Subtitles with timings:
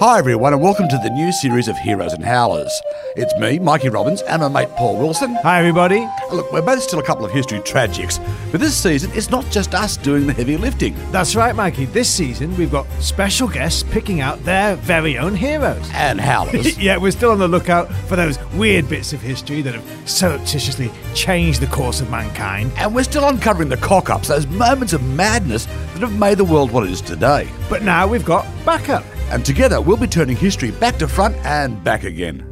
[0.00, 2.70] Hi, everyone, and welcome to the new series of Heroes and Howlers.
[3.16, 5.34] It's me, Mikey Robbins, and my mate Paul Wilson.
[5.42, 6.06] Hi, everybody.
[6.30, 9.74] Look, we're both still a couple of history tragics, but this season it's not just
[9.74, 10.94] us doing the heavy lifting.
[11.10, 11.86] That's right, Mikey.
[11.86, 15.90] This season, we've got special guests picking out their very own heroes.
[15.92, 16.78] And Howlers.
[16.80, 20.92] yeah, we're still on the lookout for those weird bits of history that have surreptitiously
[21.14, 22.70] changed the course of mankind.
[22.76, 26.44] and we're still uncovering the cock ups, those moments of madness that have made the
[26.44, 27.48] world what it is today.
[27.68, 29.02] But now we've got backup.
[29.30, 32.44] And together we'll be turning history back to front and back again.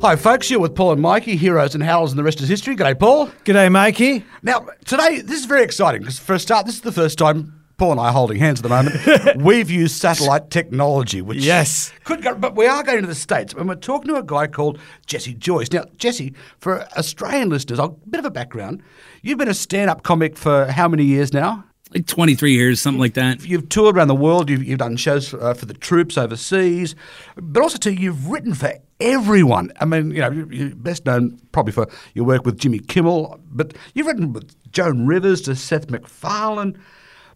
[0.00, 2.76] Hi, folks, you're with Paul and Mikey, Heroes and Howlers, and the rest is history.
[2.76, 3.28] G'day, Paul.
[3.44, 4.22] G'day, Mikey.
[4.42, 7.64] Now, today, this is very exciting because, for a start, this is the first time
[7.78, 9.36] Paul and I are holding hands at the moment.
[9.42, 11.90] We've used satellite technology, which Yes.
[12.04, 14.46] could go, but we are going to the States and we're talking to a guy
[14.46, 15.72] called Jesse Joyce.
[15.72, 18.82] Now, Jesse, for Australian listeners, a bit of a background.
[19.22, 21.64] You've been a stand up comic for how many years now?
[21.94, 23.46] Like 23 years, something like that.
[23.46, 24.50] You've toured around the world.
[24.50, 26.94] You've, you've done shows uh, for the troops overseas,
[27.36, 29.70] but also too you've written for everyone.
[29.80, 33.74] I mean, you know, you're best known probably for your work with Jimmy Kimmel, but
[33.94, 36.76] you've written with Joan Rivers to Seth MacFarlane.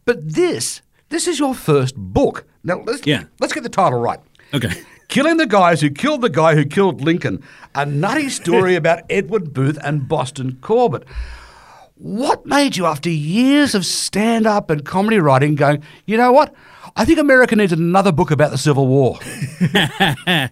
[0.05, 2.45] But this, this is your first book.
[2.65, 3.25] Now let's Yeah.
[3.41, 4.19] let's get the title right.
[4.55, 4.71] Okay.
[5.09, 7.43] Killing the guys who killed the guy who killed Lincoln.
[7.75, 11.05] A nutty story about Edward Booth and Boston Corbett.
[11.99, 16.55] What made you, after years of stand up and comedy writing, going, you know what?
[16.97, 19.19] I think America needs another book about the Civil War.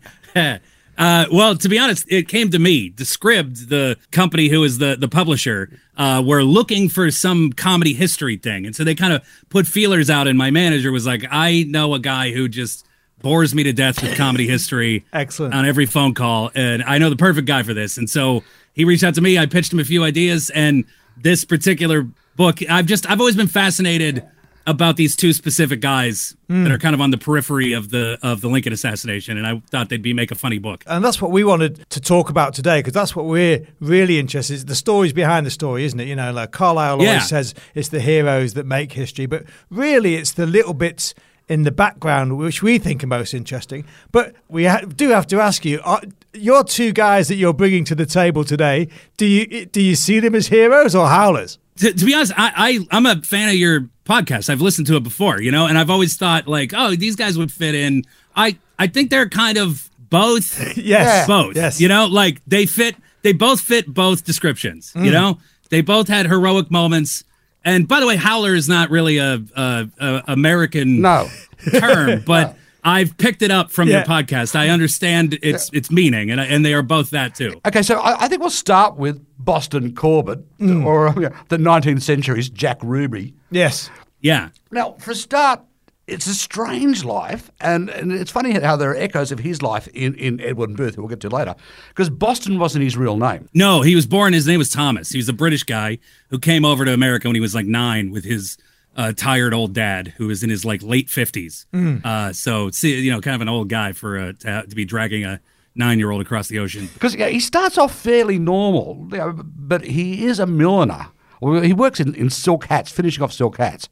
[0.98, 2.91] Uh, well, to be honest, it came to me.
[2.92, 8.38] Scribd, the company who is the the publisher, uh, were looking for some comedy history
[8.38, 10.27] thing, and so they kind of put feelers out.
[10.27, 12.86] And my manager was like, "I know a guy who just
[13.20, 15.53] bores me to death with comedy history, Excellent.
[15.53, 18.86] on every phone call, and I know the perfect guy for this." And so he
[18.86, 19.38] reached out to me.
[19.38, 20.84] I pitched him a few ideas, and
[21.17, 24.25] this particular book, I've just I've always been fascinated
[24.67, 26.77] about these two specific guys that are hmm.
[26.77, 30.03] kind of on the periphery of the of the Lincoln assassination, and I thought they'd
[30.03, 30.83] be make a funny book.
[30.87, 34.60] And that's what we wanted to talk about today because that's what we're really interested
[34.60, 34.66] in.
[34.66, 36.09] The stories behind the story, isn't it?
[36.09, 37.09] You know, like Carlyle Yeah.
[37.09, 41.15] always says it's the heroes that make history, but really it's the little bits
[41.48, 43.84] in the background which we think are most interesting.
[44.10, 46.03] But we ha- do have to ask you, are,
[46.38, 50.20] your two guys that you're bringing to the table today, do you do you see
[50.20, 51.58] them as heroes or howlers?
[51.76, 54.48] to, to be honest, I, I I'm a fan of your podcast.
[54.48, 57.36] I've listened to it before, you know, and I've always thought like, oh, these guys
[57.36, 58.04] would fit in.
[58.34, 60.76] I I think they're kind of both.
[60.76, 61.26] Yes.
[61.26, 61.56] both.
[61.56, 61.80] Yes.
[61.80, 62.97] You know, like they fit.
[63.22, 64.92] They both fit both descriptions.
[64.94, 65.04] Mm.
[65.06, 65.38] You know,
[65.70, 67.24] they both had heroic moments.
[67.64, 71.28] And by the way, howler is not really a, a, a American No.
[71.72, 72.56] term, but.
[72.86, 74.54] I've picked it up from your podcast.
[74.54, 77.60] I understand its its meaning, and and they are both that too.
[77.66, 80.84] Okay, so I, I think we'll start with Boston Corbett, mm.
[80.84, 83.34] or um, you know, the 19th century's Jack Ruby.
[83.50, 83.91] Yes.
[84.20, 85.60] Yeah, Now, for a start,
[86.06, 89.88] it's a strange life, and, and it's funny how there are echoes of his life
[89.88, 91.54] in, in Edward Booth, who we'll get to later,
[91.88, 93.48] because Boston wasn't his real name.
[93.54, 94.32] No, he was born.
[94.32, 95.10] His name was Thomas.
[95.10, 95.98] He was a British guy
[96.30, 98.56] who came over to America when he was like nine with his
[98.97, 101.67] uh, tired old dad, who was in his like late fifties.
[102.05, 104.84] Uh, so, see, you know, kind of an old guy for uh, to, to be
[104.84, 105.41] dragging a
[105.75, 106.89] nine-year-old across the ocean.
[106.95, 111.09] Because yeah, he starts off fairly normal, you know, but he is a milliner.
[111.43, 113.91] Well, he works in, in silk hats, finishing off silk hats.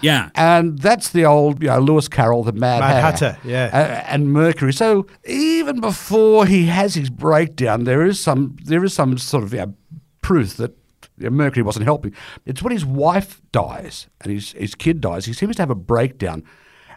[0.00, 3.66] Yeah, And that's the old, you know, Lewis Carroll, the Mad, Mad Hatter, Hatter, yeah.
[3.72, 4.72] uh, and Mercury.
[4.72, 9.52] So even before he has his breakdown, there is some there is some sort of
[9.52, 9.74] you know,
[10.22, 10.87] proof that you know,
[11.20, 12.14] Mercury wasn't helping.
[12.46, 15.74] It's when his wife dies and his his kid dies, he seems to have a
[15.74, 16.44] breakdown,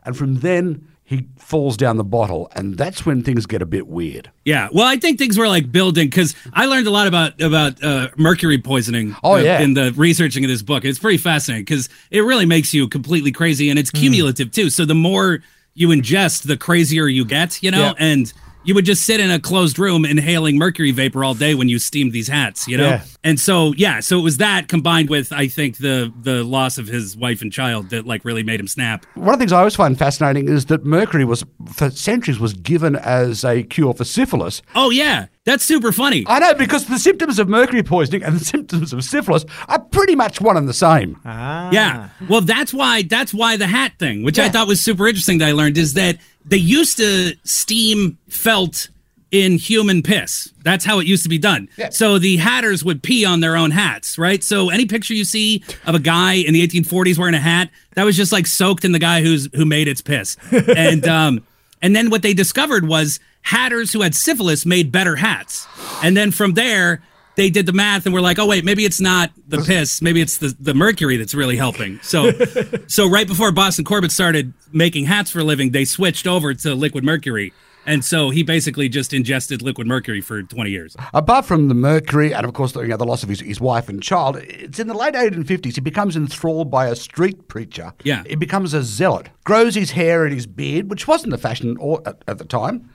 [0.05, 3.85] and from then he falls down the bottle, and that's when things get a bit
[3.87, 4.31] weird.
[4.45, 4.69] yeah.
[4.71, 8.07] Well, I think things were like building because I learned a lot about about uh,
[8.17, 9.15] mercury poisoning.
[9.23, 9.59] Oh, uh, yeah.
[9.59, 10.85] in the researching of this book.
[10.85, 14.69] It's pretty fascinating because it really makes you completely crazy, and it's cumulative too.
[14.69, 15.43] So the more
[15.73, 17.61] you ingest, the crazier you get.
[17.61, 17.93] You know, Yeah.
[17.97, 18.31] and
[18.63, 21.79] you would just sit in a closed room inhaling mercury vapor all day when you
[21.79, 22.89] steamed these hats, you know?
[22.89, 23.03] Yeah.
[23.23, 26.87] And so, yeah, so it was that combined with, I think, the the loss of
[26.87, 29.05] his wife and child that like really made him snap.
[29.15, 31.43] One of the things I always find fascinating is that mercury was,
[31.73, 34.61] for centuries, was given as a cure for syphilis.
[34.75, 36.23] Oh, yeah, that's super funny.
[36.27, 40.15] I know because the symptoms of mercury poisoning and the symptoms of syphilis are pretty
[40.15, 41.19] much one and the same.
[41.25, 41.69] Ah.
[41.71, 42.09] Yeah.
[42.29, 45.47] Well, that's why that's why the hat thing, which I thought was super interesting that
[45.49, 48.89] I learned is that they used to steam felt
[49.31, 50.51] in human piss.
[50.63, 51.69] That's how it used to be done.
[51.77, 51.89] Yeah.
[51.89, 54.43] So the hatters would pee on their own hats, right?
[54.43, 58.03] So any picture you see of a guy in the 1840s wearing a hat, that
[58.03, 60.35] was just like soaked in the guy who's who made its piss.
[60.51, 61.45] and um
[61.81, 65.65] and then what they discovered was hatters who had syphilis made better hats.
[66.03, 67.01] And then from there
[67.35, 70.21] they did the math and were like, oh wait, maybe it's not the piss, maybe
[70.21, 71.99] it's the, the mercury that's really helping.
[72.01, 72.31] So,
[72.87, 76.75] so right before Boston Corbett started making hats for a living, they switched over to
[76.75, 77.53] liquid mercury.
[77.85, 80.95] And so he basically just ingested liquid mercury for 20 years.
[81.13, 83.59] Apart from the mercury and, of course, the, you know, the loss of his, his
[83.59, 87.93] wife and child, it's in the late 1850s he becomes enthralled by a street preacher.
[88.03, 88.23] Yeah.
[88.27, 92.23] He becomes a zealot, grows his hair and his beard, which wasn't the fashion at,
[92.27, 92.89] at the time.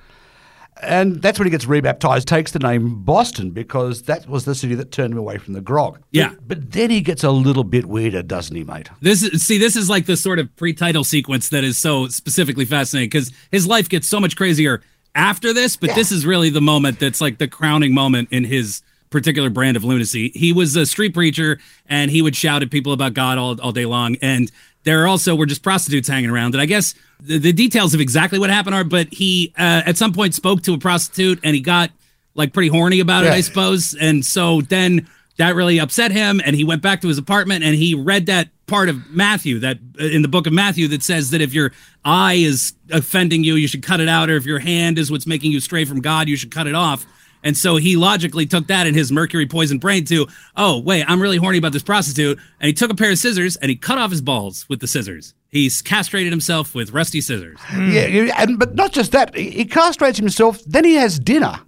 [0.83, 4.75] And that's when he gets rebaptized, takes the name Boston because that was the city
[4.75, 6.01] that turned him away from the grog.
[6.11, 6.31] Yeah.
[6.31, 8.91] But, but then he gets a little bit weirder, doesn't he, mate?
[9.01, 12.67] This is see, this is like the sort of pre-title sequence that is so specifically
[12.67, 14.83] fascinating because his life gets so much crazier
[15.15, 15.95] after this, but Yeah.
[15.95, 19.85] this is really the moment that's like the crowning moment in his particular brand of
[19.85, 20.31] lunacy.
[20.35, 23.73] He was a street preacher and he would shout at people about God all, all
[23.73, 24.17] day long.
[24.21, 24.51] And
[24.87, 26.55] there also were just prostitutes hanging around.
[26.55, 29.99] And I guess the, the details of exactly what happened are, but he uh, at
[29.99, 31.91] some point spoke to a prostitute and he got
[32.35, 33.95] like pretty horny about it, I suppose.
[33.95, 37.75] And so then that really upset him and he went back to his apartment and
[37.75, 41.31] he read that part of Matthew that uh, in the book of Matthew that says
[41.31, 41.73] that if your
[42.05, 45.27] eye is offending you, you should cut it out or if your hand is what's
[45.27, 47.05] making you stray from God, you should cut it off.
[47.47, 50.27] And so he logically took that in his mercury poisoned brain to,
[50.57, 52.41] oh, wait, I'm really horny about this prostitute.
[52.59, 54.89] And he took a pair of scissors and he cut off his balls with the
[54.89, 55.33] scissors.
[55.49, 57.57] He's castrated himself with rusty scissors.
[57.73, 59.33] Yeah, and but not just that.
[59.37, 60.61] He, he castrates himself.
[60.67, 61.61] Then he has dinner.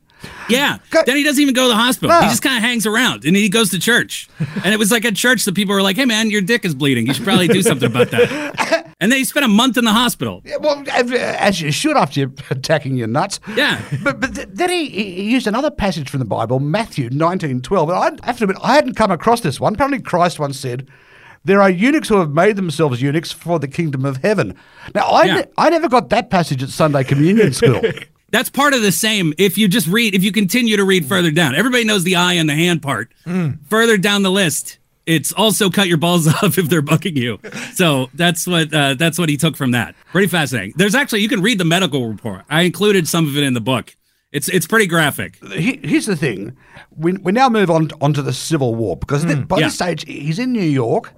[0.49, 0.79] Yeah.
[1.06, 2.09] Then he doesn't even go to the hospital.
[2.09, 2.23] No.
[2.23, 4.29] He just kind of hangs around and he goes to church.
[4.65, 6.75] and it was like at church that people were like, hey, man, your dick is
[6.75, 7.06] bleeding.
[7.06, 8.94] You should probably do something about that.
[9.00, 10.41] and then he spent a month in the hospital.
[10.44, 13.41] Yeah, well, as- you should after you're attacking your nuts.
[13.55, 13.81] Yeah.
[14.03, 17.82] But but then he, he used another passage from the Bible, Matthew 19:12.
[18.09, 19.75] And I have to admit, I hadn't come across this one.
[19.75, 20.88] Apparently, Christ once said,
[21.44, 24.55] "There are eunuchs who have made themselves eunuchs for the kingdom of heaven."
[24.94, 25.35] Now, I Yeah.
[25.37, 27.82] ne- I never got that passage at Sunday communion school.
[28.30, 29.32] That's part of the same.
[29.38, 32.34] If you just read, if you continue to read further down, everybody knows the eye
[32.34, 33.10] and the hand part.
[33.69, 37.38] Further down the list, it's also cut your balls off if they're bucking you.
[37.75, 39.94] So that's what uh, that's what he took from that.
[40.12, 40.75] Pretty fascinating.
[40.76, 42.42] There's actually you can read the medical report.
[42.50, 43.96] I included some of it in the book.
[44.31, 45.42] It's it's pretty graphic.
[45.52, 46.54] He- Here's the thing:
[46.94, 49.66] we, we now move on onto the Civil War because th- by yeah.
[49.69, 51.14] this stage he's in New York,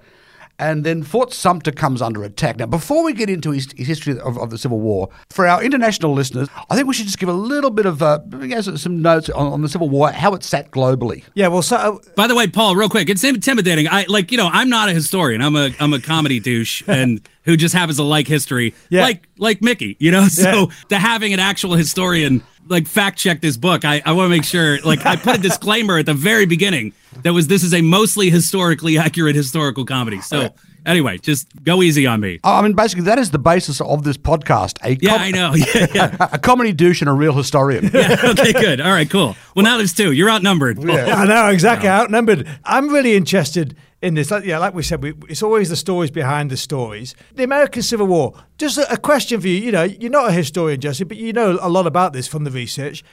[0.60, 2.58] and then Fort Sumter comes under attack.
[2.58, 5.62] Now, before we get into his, his history of, of the Civil War, for our
[5.64, 8.68] international listeners, I think we should just give a little bit of uh, I guess
[8.80, 11.24] some notes on, on the Civil War, how it sat globally.
[11.34, 13.88] Yeah, well, so uh, By the way, Paul, real quick, it's intimidating.
[13.88, 15.40] I like, you know, I'm not a historian.
[15.40, 19.02] I'm a I'm a comedy douche and who just happens to like history, Yeah.
[19.02, 20.26] like like Mikey, you know.
[20.28, 20.66] So Yeah.
[20.90, 24.44] to having an actual historian like fact check this book, I, I want to make
[24.44, 24.78] sure.
[24.82, 26.92] Like I put a disclaimer at the very beginning
[27.22, 30.20] that was this is a mostly historically accurate historical comedy.
[30.20, 30.50] So
[30.86, 32.38] anyway, just go easy on me.
[32.44, 34.78] Oh, I mean, basically, that is the basis of this podcast.
[34.84, 35.54] A Yeah, com- I know.
[35.74, 36.28] Yeah, yeah.
[36.32, 37.90] A comedy douche and a real historian.
[37.92, 38.16] yeah.
[38.24, 38.80] Okay, good.
[38.80, 39.34] All right, cool.
[39.56, 40.12] Well, now there's two.
[40.12, 40.76] You're outnumbered.
[40.76, 40.90] Paul.
[40.96, 42.46] I know exactly outnumbered.
[42.64, 44.30] I'm really interested in this.
[44.30, 47.14] Like, yeah, like we said, we, it's always the stories behind the stories.
[47.34, 48.34] The American Civil War.
[48.58, 49.54] Just a, a question for you.
[49.54, 52.44] You know, you're not a historian, Jesse, but you know a lot about this from
[52.44, 53.04] the research.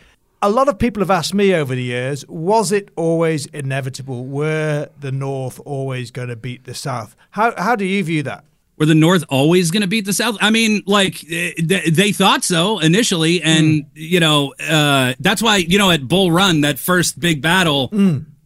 [0.42, 4.26] A lot of people have asked me over the years: Was it always inevitable?
[4.26, 7.16] Were the North always going to beat the South?
[7.32, 8.44] How how do you view that?
[8.78, 10.38] Were the North always going to beat the South?
[10.40, 15.58] I mean, like eh, they, they thought so initially, and you know uh, that's why
[15.58, 17.90] you know at Bull Run that first big battle,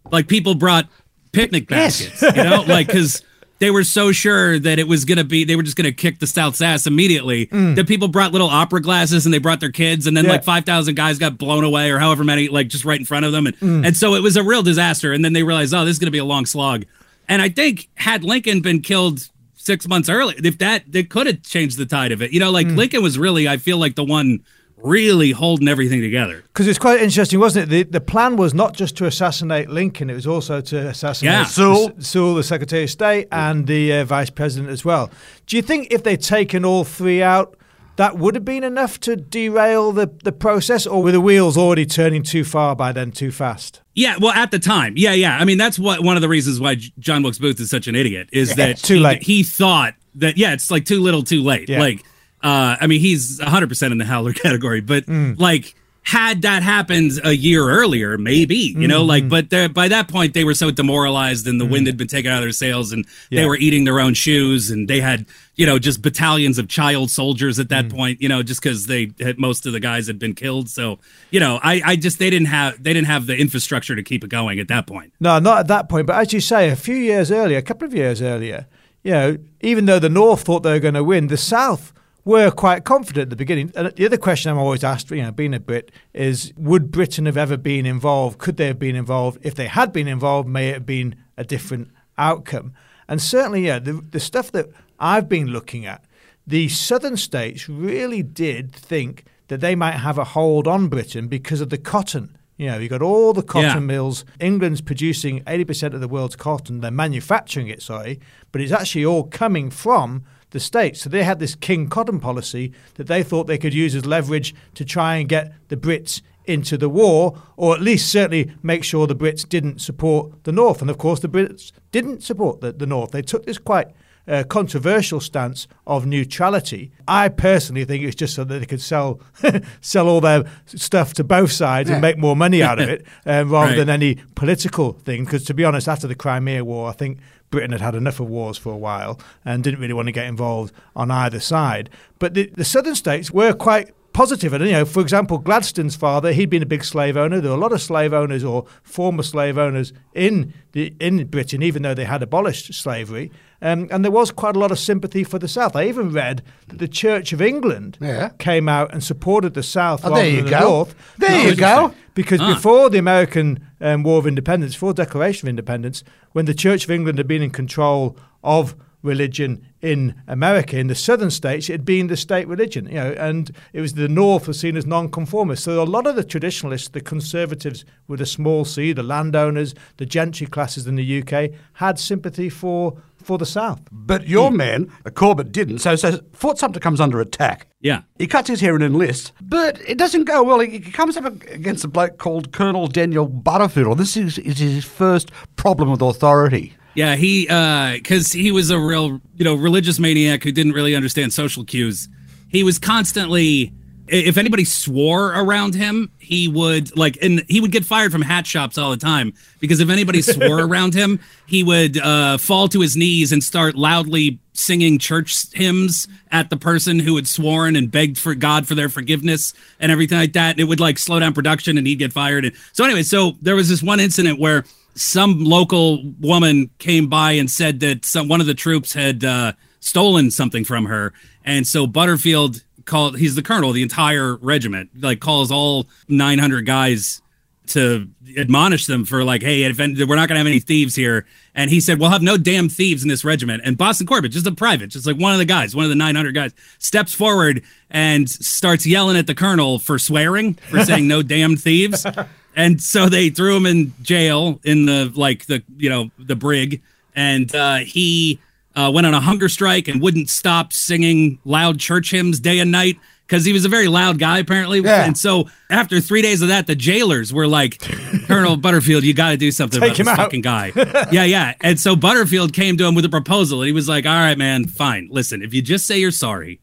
[0.10, 0.88] like people brought
[1.31, 2.01] picnic Yes.
[2.01, 3.24] baskets, you know, like because
[3.60, 5.92] they were so sure that it was going to be they were just going to
[5.92, 7.76] kick the South's ass immediately mm.
[7.76, 10.31] that people brought little opera glasses and they brought their kids, and then Yeah.
[10.31, 13.26] like five thousand guys got blown away or however many, like just right in front
[13.26, 13.85] of them, and mm.
[13.85, 15.14] and so it was a real disaster.
[15.14, 16.85] And then they realized, oh, this is going to be a long slog.
[17.28, 21.44] And I think had Lincoln been killed six months earlier, if that they could have
[21.44, 22.33] changed the tide of it.
[22.33, 22.76] You know, like mm.
[22.76, 24.44] Lincoln was really, I feel like the one
[24.83, 26.44] really holding everything together.
[26.47, 27.69] Because it's quite interesting, wasn't it?
[27.69, 31.44] The, the plan was not just to assassinate Lincoln; it was also to assassinate Yeah.
[31.45, 31.97] Seward.
[32.00, 35.09] S- Seward, the Secretary of State, and the uh, Vice President as well.
[35.47, 37.57] Do you think if they'd taken all three out,
[37.97, 41.85] that would have been enough to derail the, the process, or were the wheels already
[41.85, 43.81] turning too far by then, too fast?
[43.94, 45.38] Yeah, well, at the time, yeah, yeah.
[45.38, 47.95] I mean, that's what one of the reasons why John Wilkes Booth is such an
[47.95, 49.23] idiot is that too he, late.
[49.23, 51.68] He thought that yeah, it's like too little, too late.
[51.69, 51.80] Yeah.
[51.80, 52.04] Like,
[52.44, 55.40] uh, I mean, he's 100 percent in the howler category, but Mm.
[55.40, 55.76] like.
[56.04, 58.88] Had that happened a year earlier, maybe you Mm-hmm.
[58.88, 62.07] know, like, but by that point they were so demoralized, and the wind had been
[62.07, 63.42] taken out of their sails, and Yeah.
[63.42, 67.12] they were eating their own shoes, and they had, you know, just battalions of child
[67.12, 67.69] soldiers at Mm.
[67.69, 70.69] that point, you know, just because they had most of the guys had been killed.
[70.69, 70.98] So,
[71.30, 74.24] you know, I, I just they didn't have they didn't have the infrastructure to keep
[74.24, 75.14] it going at that point.
[75.19, 76.07] No, not at that point.
[76.07, 78.66] But as you say, a few years earlier, a couple of years earlier,
[79.04, 82.51] you know, even though the North thought they were going to win, the South were
[82.51, 83.71] quite confident at the beginning.
[83.75, 87.25] And the other question I'm always asked, you know, being a Brit, is would Britain
[87.25, 88.37] have ever been involved?
[88.37, 89.40] Could they have been involved?
[89.44, 92.73] If they had been involved, may it have been a different outcome?
[93.07, 94.68] And certainly, yeah, the, the stuff that
[94.99, 96.04] I've been looking at,
[96.45, 101.61] the southern states really did think that they might have a hold on Britain because
[101.61, 102.37] of the cotton.
[102.57, 103.80] You know, you've got all the cotton Yeah.
[103.80, 104.23] mills.
[104.40, 106.80] England's producing 80% of the world's cotton.
[106.81, 108.19] They're manufacturing it, sorry,
[108.51, 111.02] but it's actually all coming from the States.
[111.02, 114.54] So they had this King Cotton policy that they thought they could use as leverage
[114.76, 119.06] to try and get the Brits into the war, or at least certainly make sure
[119.08, 120.81] the Brits didn't support the North.
[120.81, 123.12] And of course, the Brits didn't support the, the North.
[123.12, 123.88] They took this quite
[124.28, 126.92] uh, controversial stance of neutrality.
[127.08, 129.20] I personally think it's just so that they could sell
[129.81, 133.50] sell all their stuff to both sides and make more money out of it, um,
[133.52, 133.78] rather Right.
[133.78, 135.26] than any political thing.
[135.26, 137.20] Because to be honest, after the Crimea War, I think
[137.52, 140.26] Britain had had enough of wars for a while and didn't really want to get
[140.26, 141.90] involved on either side.
[142.18, 144.53] But the, the southern states were quite positive.
[144.53, 147.39] And, you know, for example, Gladstone's father, he'd been a big slave owner.
[147.39, 151.63] There were a lot of slave owners or former slave owners in the, in Britain,
[151.63, 153.31] even though they had abolished slavery.
[153.61, 155.75] Um, and there was quite a lot of sympathy for the South.
[155.75, 158.30] I even read that the Church of England Yeah.
[158.39, 160.59] came out and supported the South Oh, rather there you than the go.
[160.59, 160.95] North.
[161.18, 161.94] There you go.
[162.13, 162.53] Because Ah.
[162.56, 166.03] before the American um, War of Independence, before Declaration of Independence,
[166.33, 170.95] when the Church of England had been in control of religion in America, in the
[170.95, 174.47] southern states, it had been the state religion, you know, and it was the North
[174.47, 175.64] was seen as non-conformist.
[175.64, 180.06] So a lot of the traditionalists, the conservatives with a small c, the landowners, the
[180.06, 183.81] gentry classes in the UK, had sympathy for for the South.
[183.92, 185.78] But your man, uh, Corbett, didn't.
[185.80, 187.68] So, so Fort Sumter comes under attack.
[187.80, 188.02] Yeah.
[188.18, 190.59] He cuts his hair and enlists, but it doesn't go well.
[190.59, 194.00] He, he comes up against a bloke called Colonel Daniel Butterfield.
[194.00, 196.73] This is, is his first problem with authority.
[196.94, 201.33] Yeah, he because he was a real you know religious maniac who didn't really understand
[201.33, 202.10] social cues.
[202.50, 203.74] He was constantly
[204.12, 208.45] if anybody swore around him, he would like and he would get fired from hat
[208.45, 212.81] shops all the time because if anybody swore around him, he would uh, fall to
[212.81, 217.90] his knees and start loudly singing church hymns at the person who had sworn and
[217.90, 220.52] begged for God for their forgiveness and everything like that.
[220.52, 222.44] And it would like slow down production and he'd get fired.
[222.44, 227.33] And so anyway, so there was this one incident where some local woman came by
[227.33, 231.14] and said that some one of the troops had uh, stolen something from her,
[231.45, 233.18] and so Butterfield called.
[233.18, 234.90] He's the colonel the entire regiment.
[235.00, 237.21] Like calls all 900 guys
[237.68, 238.07] to
[238.38, 241.26] admonish them for like, hey, if we're not gonna have any thieves here.
[241.56, 243.64] And he said, we'll have no damn thieves in this regiment.
[243.66, 245.95] And Boston Corbett, just a private, just like one of the guys, one of the
[245.95, 251.21] 900 guys, steps forward and starts yelling at the colonel for swearing, for saying no
[251.21, 252.06] damn thieves.
[252.56, 256.81] And so they threw him in jail in the like the you know the brig,
[257.16, 258.40] and uh, he
[258.76, 262.72] uh, went on a hunger strike and wouldn't stop singing loud church hymns day and
[262.72, 264.81] night because he was a very loud guy apparently.
[264.81, 265.06] Yeah.
[265.06, 267.80] And so after three days of that, the jailers were like,
[268.28, 270.74] Colonel Butterfield, you got to do something Take about this out." fucking guy.
[271.12, 271.54] yeah, yeah.
[271.62, 274.38] And so Butterfield came to him with a proposal, and he was like, "All right,
[274.38, 275.08] man, fine.
[275.10, 276.60] Listen, if you just say you're sorry,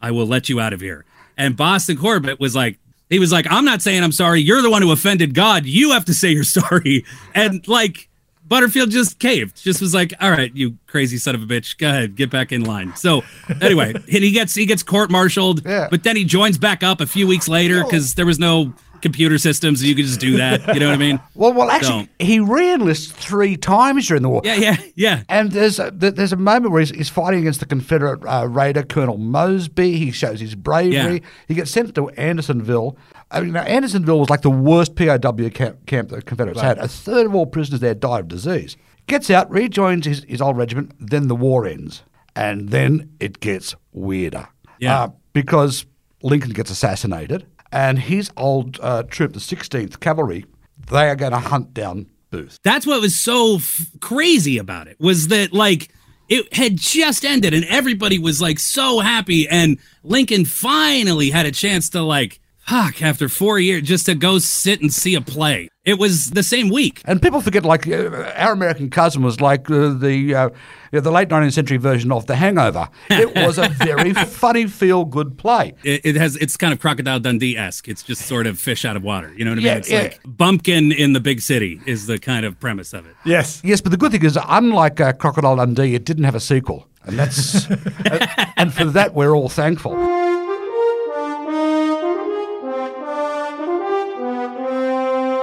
[0.00, 1.04] I will let you out of here.
[1.36, 2.78] And Boston Corbett was like,
[3.10, 4.40] he was like, I'm not saying I'm sorry.
[4.40, 5.64] You're the one who offended God.
[5.66, 7.04] You have to say you're sorry.
[7.34, 8.08] And like,
[8.46, 11.76] Butterfield just caved, just was like, all right, you crazy son of a bitch.
[11.76, 12.96] Go ahead, get back in line.
[12.96, 13.22] So
[13.60, 15.88] anyway, and he gets he gets court martialed, Yeah.
[15.90, 19.38] but then he joins back up a few weeks later because there was no computer
[19.38, 20.74] systems, you could just do that.
[20.74, 21.20] You know what I mean?
[21.34, 24.40] Well, well, actually, So- he re-enlists three times during the war.
[24.44, 25.22] Yeah, yeah, yeah.
[25.28, 28.82] And there's a, there's a moment where he's, he's fighting against the Confederate uh, raider
[28.82, 29.96] Colonel Mosby.
[29.98, 30.92] He shows his bravery.
[31.22, 31.28] Yeah.
[31.46, 32.96] He gets sent to Andersonville.
[33.30, 36.78] I mean, now, Andersonville was like the worst POW camp, camp the Confederates had.
[36.78, 38.76] A third of all prisoners there died of disease.
[39.06, 40.92] Gets out, rejoins his, his old regiment.
[40.98, 42.02] Then the war ends,
[42.34, 44.48] and then it gets weirder.
[44.80, 45.02] Yeah.
[45.04, 45.86] Uh, because
[46.22, 50.44] Lincoln gets assassinated, and his old uh, troop, the 16th Cavalry,
[50.90, 52.58] they are going to hunt down Booth.
[52.62, 55.90] That's what was so f- crazy about it was that like
[56.28, 61.50] it had just ended and everybody was like so happy and Lincoln finally had a
[61.52, 65.68] chance to like fuck after 4 years just to go sit and see a play.
[65.84, 67.00] It was the same week.
[67.06, 70.50] And people forget, like uh, our American cousin was like uh, the uh,
[70.92, 72.90] you know, the late 19th century version of The Hangover.
[73.08, 75.72] It was a very funny, feel good play.
[75.82, 77.88] It, it has it's kind of crocodile Dundee esque.
[77.88, 79.32] It's just sort of fish out of water.
[79.34, 79.66] You know what I mean?
[79.66, 80.02] Yeah, it's yeah.
[80.02, 83.16] like bumpkin in the big city is the kind of premise of it.
[83.24, 83.62] Yes.
[83.64, 86.86] Yes, but the good thing is, unlike uh, Crocodile Dundee, it didn't have a sequel,
[87.04, 87.66] and that's
[88.58, 90.27] and for that we're all thankful.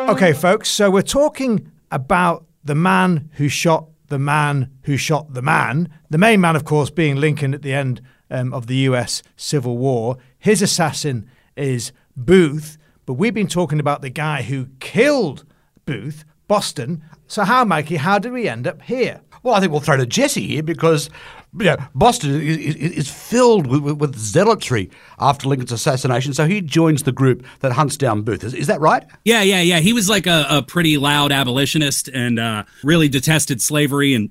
[0.08, 5.42] Okay, folks, so we're talking about the man who shot the man who shot the
[5.42, 5.90] man.
[6.12, 9.24] The main man, of course, being Lincoln at the end um, of the U.S.
[9.36, 10.18] Civil War.
[10.38, 15.44] His assassin is Booth, but we've been talking about the guy who killed
[15.88, 17.04] Booth, Boston.
[17.26, 17.96] So how, Mikey?
[17.96, 19.22] How did we end up here?
[19.42, 21.10] Well, I think we'll throw to Jesse here because
[21.64, 26.34] know, Boston is, is, is filled with, with, with zealotry after Lincoln's assassination.
[26.34, 28.44] So he joins the group that hunts down Booth.
[28.44, 29.04] Is, is that right?
[29.24, 29.80] Yeah, yeah, yeah.
[29.80, 34.30] He was like a, a pretty loud abolitionist and uh, really detested slavery and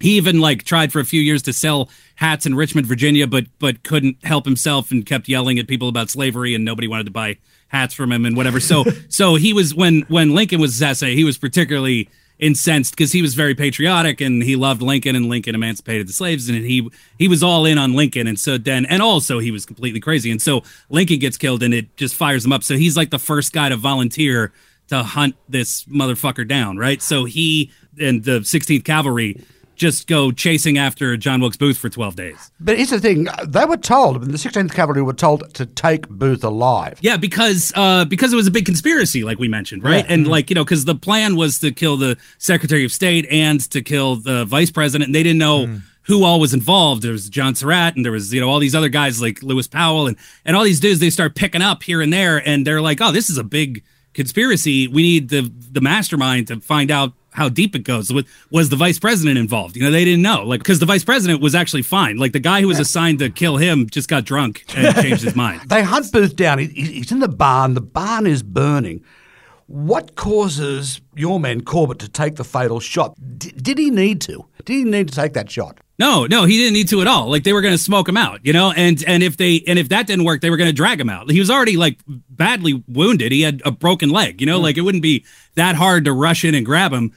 [0.00, 3.46] he even like tried for a few years to sell hats in Richmond, Virginia, but
[3.58, 7.10] but couldn't help himself and kept yelling at people about slavery and nobody wanted to
[7.10, 8.60] buy hats from him and whatever.
[8.60, 12.08] So so he was when when Lincoln was assassinated, he was particularly
[12.38, 16.48] incensed because he was very patriotic and he loved Lincoln and Lincoln emancipated the slaves
[16.48, 19.66] and he he was all in on Lincoln and so then and also he was
[19.66, 22.62] completely crazy and so Lincoln gets killed and it just fires him up.
[22.62, 24.52] So he's like the first guy to volunteer
[24.88, 27.02] to hunt this motherfucker down, right?
[27.02, 29.44] So he and the 16th Cavalry
[29.78, 32.50] just go chasing after John Wilkes Booth for 12 days.
[32.60, 36.44] But here's the thing: they were told, the 16th Cavalry were told to take Booth
[36.44, 36.98] alive.
[37.00, 40.04] Yeah, because uh, because it was a big conspiracy, like we mentioned, right?
[40.04, 40.12] Yeah.
[40.12, 43.60] And like you know, because the plan was to kill the Secretary of State and
[43.70, 45.80] to kill the Vice President, and they didn't know.
[46.02, 47.02] Who all was involved?
[47.02, 49.68] There was John Surratt, and there was you know all these other guys like Lewis
[49.68, 50.16] Powell, and
[50.46, 51.00] and all these dudes.
[51.00, 53.84] They start picking up here and there, and they're like, "Oh, this is a big
[54.14, 54.88] conspiracy.
[54.88, 58.12] We need the the mastermind to find out how deep it goes.
[58.12, 59.76] Was, was the vice president involved?
[59.76, 62.18] You know, they didn't know, like, because the vice president was actually fine.
[62.18, 65.34] Like the guy who was assigned to kill him just got drunk and changed his
[65.34, 65.62] mind.
[65.70, 66.58] They hunt Booth down.
[66.58, 67.74] He, he- he's in the barn.
[67.74, 69.02] The barn is burning.
[69.66, 73.14] What causes your man Corbett to take the fatal shot?
[73.38, 74.46] D- did he need to?
[74.64, 75.78] Did he need to take that shot?
[75.98, 77.28] No, no, he didn't need to at all.
[77.28, 79.78] Like they were going to smoke him out, you know, and and if they and
[79.78, 81.28] if that didn't work, they were going to drag him out.
[81.28, 81.98] He was already like
[82.30, 83.32] badly wounded.
[83.32, 85.24] He had a broken leg, you know, like it wouldn't be
[85.56, 87.12] that hard to rush in and grab him.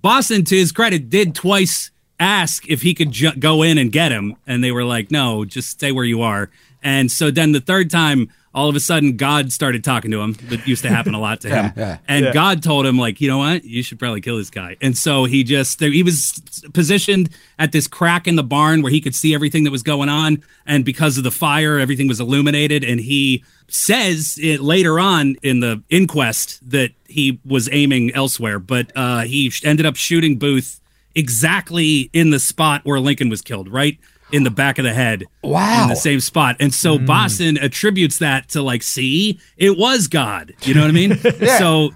[0.00, 4.12] Boston, to his credit, did twice ask if he could ju- go in and get
[4.12, 6.50] him, and they were like, "No, just stay where you are."
[6.82, 10.32] And so then the third time, all of a sudden, God started talking to him.
[10.48, 11.72] That used to happen a lot to him.
[11.76, 11.98] yeah.
[12.08, 13.64] And God told him, like, you know what?
[13.64, 14.78] You should probably kill this guy.
[14.80, 19.02] And so he just, he was positioned at this crack in the barn where he
[19.02, 20.42] could see everything that was going on.
[20.64, 22.82] And because of the fire, everything was illuminated.
[22.82, 28.90] And he says it later on in the inquest that he was aiming elsewhere, but
[28.96, 30.80] uh, he ended up shooting Booth
[31.14, 33.98] exactly in the spot where Lincoln was killed, right?
[34.32, 35.24] In the back of the head.
[35.42, 35.84] Wow.
[35.84, 36.56] In the same spot.
[36.58, 40.52] And so Boston attributes that to like, see, it was God.
[40.62, 41.18] You know what I mean?
[41.58, 41.90] So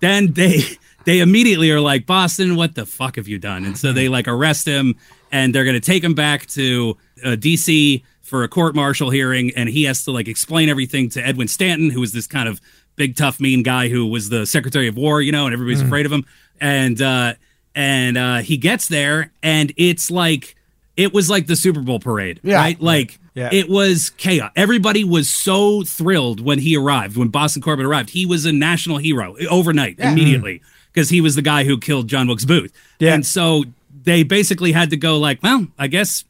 [0.00, 0.62] then they
[1.04, 3.64] they immediately are like, Boston, what the fuck have you done?
[3.64, 4.94] And so they like arrest him
[5.32, 9.68] and they're gonna take him back to uh, DC for a court martial hearing, and
[9.68, 12.60] he has to like explain everything to Edwin Stanton, who was this kind of
[12.96, 16.06] big, tough, mean guy who was the Secretary of War, you know, and everybody's afraid
[16.06, 16.24] of him.
[16.60, 17.34] And uh
[17.74, 20.56] and uh he gets there and it's like
[20.96, 22.56] it was like the Super Bowl parade, Yeah.
[22.56, 22.80] right?
[22.80, 23.48] Like Yeah.
[23.52, 24.50] it was chaos.
[24.56, 28.10] Everybody was so thrilled when he arrived, when Boston Corbett arrived.
[28.10, 30.68] He was a national hero overnight, immediately, mm-hmm.
[30.92, 32.72] because he was the guy who killed John Wilkes Booth.
[32.98, 33.14] Yeah.
[33.14, 33.64] And so
[34.04, 36.24] they basically had to go like, well, I guess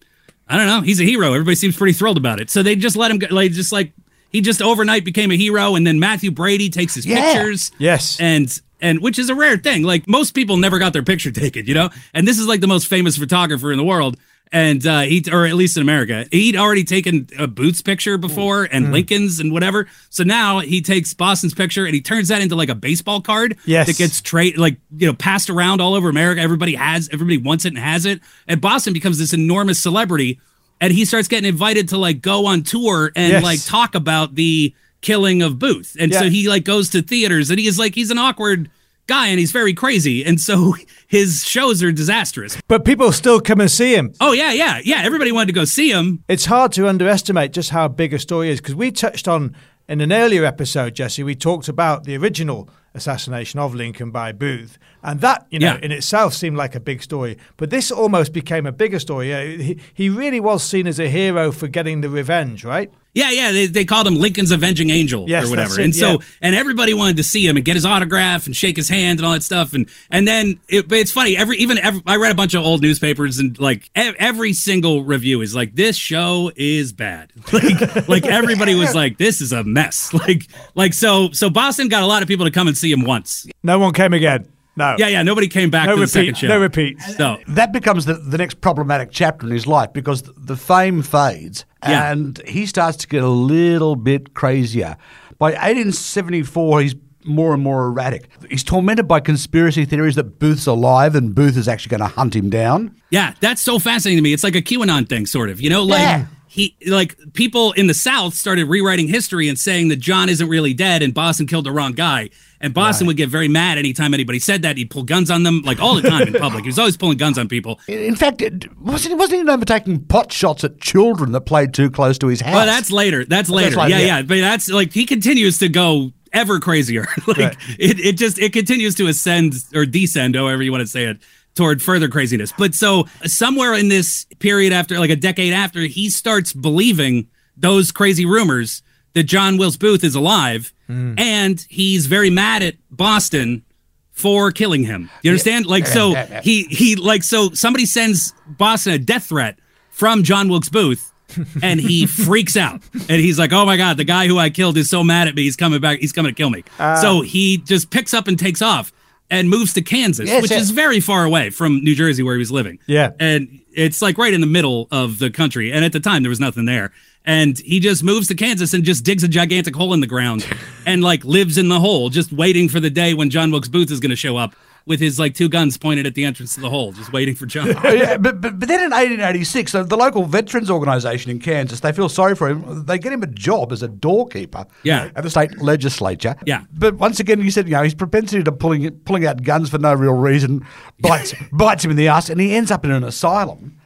[0.48, 0.80] I don't know.
[0.82, 1.32] He's a hero.
[1.32, 2.50] Everybody seems pretty thrilled about it.
[2.50, 3.28] So they just let him go.
[3.30, 3.92] Like just like
[4.30, 7.32] he just overnight became a hero, and then Mathew Brady takes his Yeah.
[7.32, 7.72] pictures.
[7.78, 8.18] Yes.
[8.20, 9.82] And and which is a rare thing.
[9.84, 11.90] Like most people never got their picture taken, you know.
[12.12, 14.16] And this is like the most famous photographer in the world.
[14.54, 18.64] And uh, he, or at least in America, he'd already taken a Booth's picture before
[18.70, 18.92] and Mm.
[18.92, 19.88] Lincoln's and whatever.
[20.10, 23.56] So now he takes Boston's picture and he turns that into like a baseball card
[23.64, 23.86] Yes.
[23.86, 26.42] that gets trade like you know passed around all over America.
[26.42, 28.20] Everybody has, everybody wants it and has it.
[28.46, 30.38] And Boston becomes this enormous celebrity,
[30.82, 33.42] and he starts getting invited to like go on tour and Yes.
[33.42, 35.96] like talk about the killing of Booth.
[35.98, 38.68] And so he like goes to theaters and he is like he's an awkward
[39.06, 40.24] guy and he's very crazy.
[40.24, 40.74] And so
[41.06, 42.58] his shows are disastrous.
[42.68, 44.12] But people still come and see him.
[44.20, 45.02] Oh yeah, yeah, yeah.
[45.04, 46.24] Everybody wanted to go see him.
[46.28, 49.54] It's hard to underestimate just how big a story is because we touched on
[49.88, 51.22] in an earlier episode, Jesse.
[51.22, 55.78] We talked about the original assassination of Lincoln by Booth, and that you know Yeah.
[55.82, 57.36] in itself seemed like a big story.
[57.56, 59.34] But this almost became a bigger story.
[59.34, 62.92] Uh, He, he really was seen as a hero for getting the revenge, right?
[63.14, 63.52] Yeah, yeah.
[63.52, 65.78] They, they called him Lincoln's Avenging Angel Yes, or whatever.
[65.78, 66.18] it, and so yeah.
[66.40, 69.26] and everybody wanted to see him and get his autograph and shake his hand and
[69.26, 69.74] all that stuff.
[69.74, 71.36] And and then it, it's funny.
[71.36, 75.42] Every even every, I read a bunch of old newspapers and like every single review
[75.42, 77.32] is like this show is bad.
[77.52, 80.12] Like like everybody was like this is a mess.
[80.22, 83.02] Like like so so Boston got a lot of people to come and see him
[83.04, 83.46] once.
[83.62, 84.51] No one came again.
[84.76, 84.96] No.
[84.98, 85.22] Yeah, yeah.
[85.22, 86.12] Nobody came back No to the repeat.
[86.12, 86.48] second show.
[86.48, 87.16] No repeats.
[87.16, 91.64] So That becomes the, the next problematic chapter in his life because the fame fades
[91.86, 92.10] Yeah.
[92.10, 94.96] and he starts to get a little bit crazier.
[95.38, 98.28] By 1874, he's more and more erratic.
[98.50, 102.34] He's tormented by conspiracy theories that Booth's alive and Booth is actually going to hunt
[102.34, 102.96] him down.
[103.10, 104.32] Yeah, that's so fascinating to me.
[104.32, 105.60] It's like a QAnon thing, sort of.
[105.60, 106.26] You know, like Yeah.
[106.48, 110.74] he like people in the South started rewriting history and saying that John isn't really
[110.74, 112.30] dead and Boston killed the wrong guy.
[112.62, 114.76] And Boston would get very mad anytime anybody said that.
[114.76, 116.62] He'd pull guns on them like all the time in public.
[116.64, 117.80] He was always pulling guns on people.
[117.88, 121.74] In fact, it, wasn't, wasn't he known for taking pot shots at children that played
[121.74, 122.54] too close to his house?
[122.54, 123.24] Well, that's later.
[123.24, 123.76] That's later.
[123.76, 124.06] later, yeah, yeah.
[124.18, 127.06] yeah, But that's like he continues to go ever crazier.
[127.26, 127.56] like Right.
[127.78, 131.18] it, it just it continues to ascend or descend, however you want to say it,
[131.56, 132.52] toward further craziness.
[132.56, 137.90] But so somewhere in this period after, like a decade after, he starts believing those
[137.92, 138.82] crazy rumors
[139.14, 141.14] that John Wilkes Booth is alive, Hmm.
[141.18, 143.62] and he's very mad at Boston
[144.10, 145.10] for killing him.
[145.22, 145.66] You understand?
[145.66, 146.40] Like so yeah, yeah.
[146.42, 149.58] he he like so somebody sends Boston a death threat
[149.90, 151.12] from John Wilkes Booth
[151.62, 154.76] and he freaks out and he's like oh my god the guy who I killed
[154.76, 156.96] is so mad at me he's coming back he's coming to kill me Ah.
[157.00, 158.92] so he just picks up and takes off
[159.30, 162.52] and moves to Kansas which is very far away from New Jersey where he was
[162.52, 163.12] living Yeah.
[163.18, 166.28] and it's like right in the middle of the country and at the time there
[166.30, 166.92] was nothing there
[167.24, 170.46] and he just moves to Kansas and just digs a gigantic hole in the ground
[170.86, 173.90] and like lives in the hole just waiting for the day when John Wilkes Booth
[173.90, 174.54] is going to show up
[174.84, 177.46] with his like two guns pointed at the entrance to the hole just waiting for
[177.46, 181.38] John Oh, yeah, but, but, but then in 1886, uh, the local veterans organisation in
[181.38, 182.84] Kansas, they feel sorry for him.
[182.86, 185.10] They get him a job as a doorkeeper Yeah.
[185.14, 186.34] at the state legislature.
[186.44, 186.64] Yeah.
[186.72, 189.78] But once again, you said, you know, his propensity to pulling pulling out guns for
[189.78, 190.66] no real reason
[190.98, 193.76] bites, bites him in the ass, and he ends up in an asylum.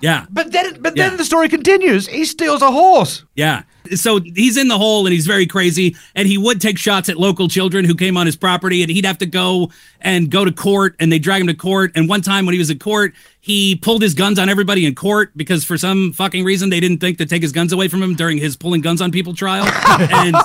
[0.00, 1.08] Yeah But then, but Yeah.
[1.08, 2.06] then the story continues.
[2.08, 3.24] He steals a horse.
[3.34, 3.62] Yeah.
[3.94, 5.96] So he's in the hole and he's very crazy.
[6.14, 9.04] And he would take shots at local children who came on his property and he'd
[9.04, 11.92] have to go and go to court and they drag him to court.
[11.94, 14.94] And one time when he was in court, he pulled his guns on everybody in
[14.94, 18.02] court because for some fucking reason they didn't think to take his guns away from
[18.02, 19.64] him during his pulling guns on people trial.
[19.98, 20.36] and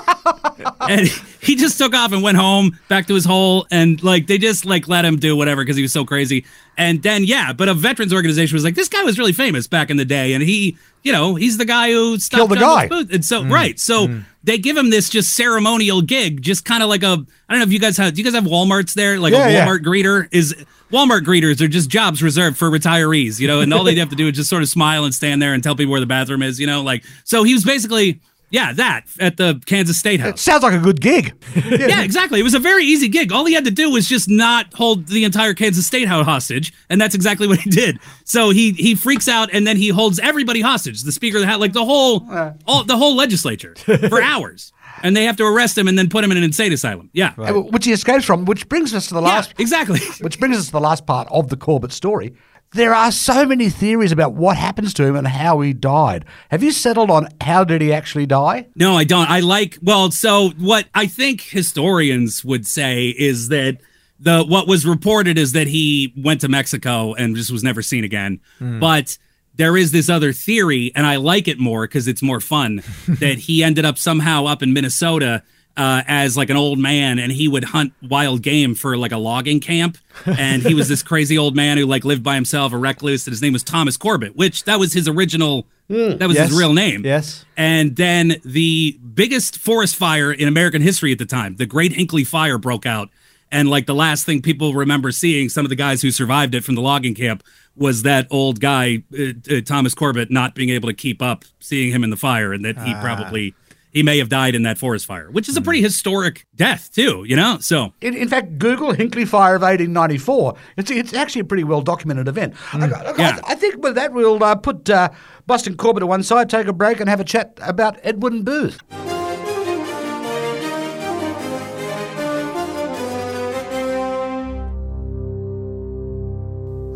[0.89, 1.07] and
[1.41, 4.65] he just took off and went home back to his hole and like they just
[4.65, 6.45] like let him do whatever because he was so crazy
[6.77, 9.89] and then yeah but a veterans organization was like this guy was really famous back
[9.89, 12.87] in the day and he you know he's the guy who stopped Killed the guy.
[12.87, 13.13] Booth.
[13.13, 13.51] and so mm.
[13.51, 14.23] right so mm.
[14.43, 17.63] they give him this just ceremonial gig just kind of like a i don't know
[17.63, 19.65] if you guys have do you guys have walmarts there like Yeah, a yeah.
[19.65, 20.53] walmart greeter is
[20.91, 24.15] Walmart greeters are just jobs reserved for retirees, you know, and all they have to
[24.15, 26.43] do is just sort of smile and stand there and tell people where the bathroom
[26.43, 30.39] is, you know, like so he was basically yeah, that at the Kansas State House.
[30.41, 31.33] Sounds like a good gig.
[31.65, 32.39] Yeah, exactly.
[32.39, 33.31] It was a very easy gig.
[33.31, 36.73] All he had to do was just not hold the entire Kansas State House hostage,
[36.89, 37.99] and that's exactly what he did.
[38.23, 41.01] So he he freaks out, and then he holds everybody hostage.
[41.03, 42.27] The Speaker of the House, like the whole,
[42.67, 43.75] all the whole legislature
[44.09, 44.71] for hours,
[45.03, 47.09] and they have to arrest him and then put him in an insane asylum.
[47.13, 49.99] Yeah, Uh, which he escapes from, which brings us to the yeah, last exactly.
[50.21, 52.33] Which brings us to the last part of the Corbett story.
[52.75, 56.25] There are so many theories about what happens to him and how he died.
[56.51, 58.67] Have you settled on how did he actually die?
[58.75, 59.29] No, I don't.
[59.29, 63.77] I like well, so what I think historians would say is that
[64.19, 68.03] the what was reported is that he went to Mexico and just was never seen
[68.03, 68.41] again.
[68.59, 68.81] Hmm.
[68.81, 69.17] But
[69.55, 73.39] there is this other theory, and I like it more because it's more fun, that
[73.39, 75.43] he ended up somehow up in Minnesota
[75.77, 79.17] uh, as like an old man, and he would hunt wild game for like a
[79.17, 79.97] logging camp.
[80.25, 83.31] And he was this crazy old man who like lived by himself, a recluse, and
[83.33, 85.65] his name was Thomas Corbett, which that was his original.
[85.87, 86.49] That was Yes.
[86.49, 87.05] his real name.
[87.05, 87.45] Yes.
[87.55, 92.23] And then the biggest forest fire in American history at the time, the Great Hinckley
[92.23, 93.09] Fire, broke out.
[93.51, 96.63] And like the last thing people remember seeing, some of the guys who survived it
[96.63, 97.43] from the logging camp
[97.75, 101.91] was that old guy, uh, uh, Thomas Corbett, not being able to keep up, seeing
[101.91, 103.53] him in the fire, and that he probably
[103.95, 107.23] he may have died in that forest fire, which is a pretty historic death too,
[107.25, 107.59] you know.
[107.61, 110.53] So In, in fact, Google Hinckley Fire of 1894.
[110.75, 112.53] It's, it's actually a pretty well documented event.
[112.73, 113.17] I, I- Mm.
[113.17, 113.39] Yeah.
[113.45, 115.09] I, I think with that, we'll uh, put uh,
[115.47, 118.79] Boston Corbett to one side, take a break, and have a chat about Edwin Booth.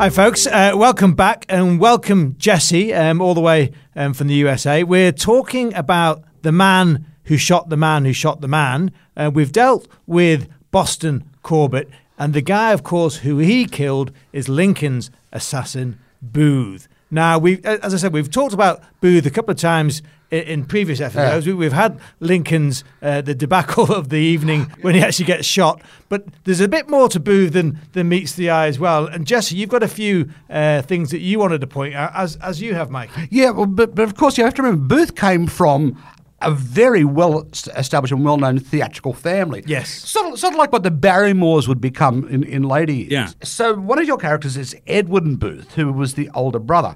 [0.02, 0.48] Hi, folks.
[0.48, 4.86] Uh, welcome back and welcome Jesse, um, all the way um, from the USA.
[4.86, 8.92] We're talking about the man who shot the man who shot the man.
[9.16, 14.50] Uh, we've dealt with Boston Corbett, and the guy, of course, who he killed is
[14.50, 16.88] Lincoln's assassin, Booth.
[17.12, 20.66] Now, we, as I said, we've talked about Booth a couple of times i- in
[20.66, 21.48] previous episodes.
[21.48, 25.82] We- We've had Lincoln's uh, the debacle of the evening when he actually gets shot,
[26.08, 29.08] but there's a bit more to Booth than than meets the eye as well.
[29.08, 32.36] And Jesse, you've got a few uh, things that you wanted to point out, as
[32.38, 33.10] as you have, Mike.
[33.32, 35.98] Yeah, well, but, but of course, you have to remember, Booth came from
[36.42, 39.64] a very well established and well known theatrical family.
[39.66, 39.90] Yes.
[39.90, 43.12] Sort of, sort of like what the Barrymores would become in, in later years.
[43.12, 43.30] Yeah.
[43.44, 46.96] So one of your characters is Edwin Booth, who was the older brother.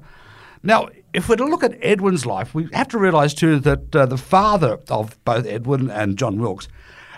[0.64, 4.06] Now, if we're to look at Edwin's life, we have to realise too that uh,
[4.06, 6.68] the father of both Edwin and John Wilkes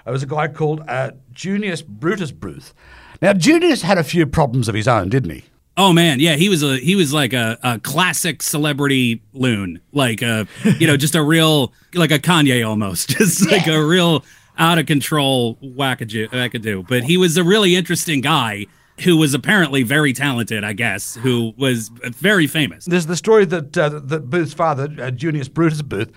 [0.06, 2.74] uh, was a guy called uh, Junius Brutus Booth.
[3.22, 5.46] Now, Junius had a few problems of his own, didn't he?
[5.78, 10.22] Oh man, yeah, he was a he was like a, a classic celebrity loon, like
[10.22, 10.48] a
[10.80, 14.24] you know just a real like a Kanye almost, just like a real
[14.58, 16.88] out of control wackadoo, wackadoo.
[16.88, 18.68] But he was a really interesting guy
[19.02, 22.86] who was apparently very talented, I guess, who was very famous.
[22.86, 26.12] There's the story that uh, that Booth's father, uh, Junius Brutus Booth,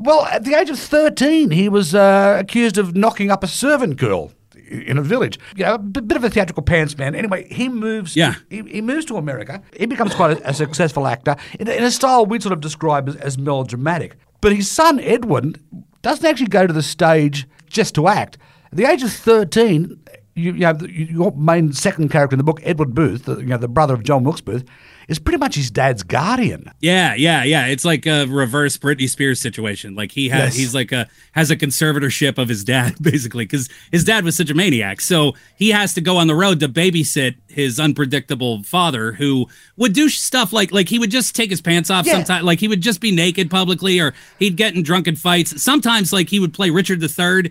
[0.00, 3.96] well, at the age of 13, he was uh, accused of knocking up a servant
[3.96, 4.32] girl
[4.68, 5.38] in a village.
[5.56, 7.14] Know, a bit of a theatrical pants man.
[7.14, 8.16] Anyway, he moves.
[8.16, 8.34] Yeah.
[8.50, 9.62] He, he moves to America.
[9.78, 12.60] He becomes quite a, a successful actor in, a- in a style we'd sort of
[12.60, 14.16] describe as, as melodramatic.
[14.40, 15.54] But his son Edwin
[16.02, 18.36] doesn't actually go to the stage just to act.
[18.70, 19.98] At the age of 13,
[20.34, 23.56] you, you know, your main second character in the book, Edward Booth, the, you know,
[23.56, 24.64] the brother of John Wilkes Booth,
[25.08, 26.70] is pretty much his dad's guardian.
[26.80, 27.66] Yeah, yeah, yeah.
[27.66, 29.94] It's like a reverse Britney Spears situation.
[29.94, 30.56] Like he has, Yes.
[30.56, 34.50] he's like a has a conservatorship of his dad, basically, because his dad was such
[34.50, 35.00] a maniac.
[35.00, 39.92] So he has to go on the road to babysit his unpredictable father, who would
[39.92, 42.14] do stuff like like he would just take his pants off Yeah.
[42.14, 45.62] sometimes, like he would just be naked publicly, or he'd get in drunken fights.
[45.62, 47.50] Sometimes, like he would play Richard III,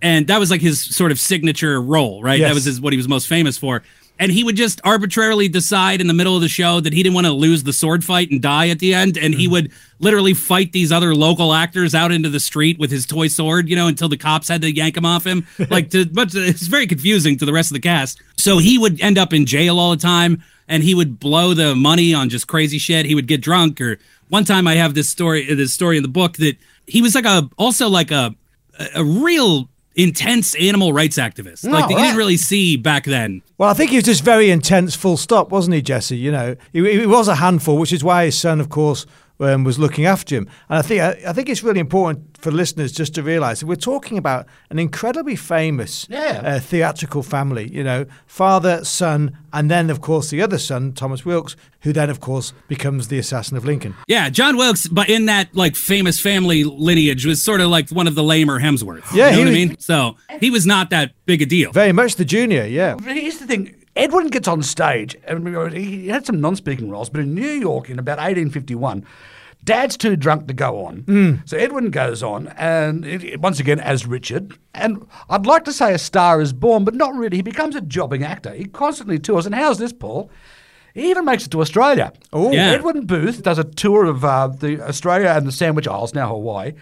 [0.00, 2.40] and that was like his sort of signature role, right?
[2.40, 2.50] Yes.
[2.50, 3.82] That was his, what he was most famous for.
[4.22, 7.16] And he would just arbitrarily decide in the middle of the show that he didn't
[7.16, 9.18] want to lose the sword fight and die at the end.
[9.18, 9.52] And he mm-hmm.
[9.52, 13.68] would literally fight these other local actors out into the street with his toy sword,
[13.68, 15.44] you know, until the cops had to yank him off him.
[15.70, 18.22] Like, to, but it's very confusing to the rest of the cast.
[18.36, 21.74] So he would end up in jail all the time and he would blow the
[21.74, 23.06] money on just crazy shit.
[23.06, 23.80] He would get drunk.
[23.80, 26.56] Or one time I have this story, this story in the book that
[26.86, 28.36] he was like a, also like a,
[28.94, 31.64] a real intense animal rights activist.
[31.64, 32.04] like that you right.
[32.04, 33.42] didn't really see back then.
[33.58, 36.16] Well, I think he was just very intense, full stop, wasn't he, Jesse?
[36.16, 39.06] You know, he, he was a handful, which is why his son, of course,
[39.42, 40.48] um, was looking after him.
[40.68, 43.66] And I think I, I think it's really important for listeners just to realise that
[43.66, 46.40] we're talking about an incredibly famous Yeah.
[46.44, 47.68] uh, theatrical family.
[47.72, 52.10] You know, father, son, and then of course the other son, Thomas Wilkes, who then
[52.10, 53.94] of course becomes the assassin of Lincoln.
[54.08, 58.06] Yeah, John Wilkes, but in that like famous family lineage, was sort of like one
[58.06, 59.12] of the lamer Hemsworths.
[59.14, 59.78] Yeah, you know he what I mean.
[59.78, 61.72] So he was not that big a deal.
[61.72, 62.94] Very much the junior, yeah.
[62.94, 63.74] But here's the thing.
[63.94, 67.98] Edwin gets on stage, and he had some non-speaking roles, but in New York in
[67.98, 69.04] about 1851,
[69.64, 71.42] Dad's too drunk to go on.
[71.44, 74.58] So Edwin goes on, and it, it- once again as Richard.
[74.74, 77.36] And I'd like to say a star is born, but not really.
[77.36, 78.52] He becomes a jobbing actor.
[78.52, 79.46] He constantly tours.
[79.46, 80.30] And how's this, Paul?
[80.94, 82.12] He even makes it to Australia.
[82.32, 82.50] Oh.
[82.52, 82.70] Yeah.
[82.72, 86.72] Edwin Booth does a tour of uh, the Australia and the Sandwich Isles, now Hawaii,